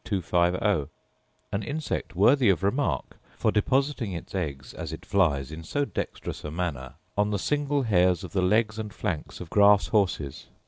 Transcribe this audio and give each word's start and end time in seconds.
250: 0.03 0.89
an 1.51 1.61
insect 1.61 2.15
worthy 2.15 2.49
of 2.49 2.63
remark 2.63 3.17
for 3.37 3.51
depositing 3.51 4.13
its 4.13 4.33
eggs 4.33 4.73
as 4.73 4.91
it 4.91 5.05
flies 5.05 5.51
in 5.51 5.63
so 5.63 5.85
dexterous 5.85 6.43
a 6.43 6.49
manner 6.49 6.95
on 7.15 7.29
the 7.29 7.37
single 7.37 7.83
hairs 7.83 8.23
of 8.23 8.31
the 8.33 8.41
legs 8.41 8.79
and 8.79 8.95
flanks 8.95 9.39
of 9.39 9.51
grass 9.51 9.89
horses. 9.89 10.47